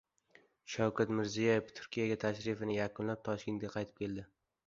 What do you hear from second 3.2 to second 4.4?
Toshkentga qaytib keldi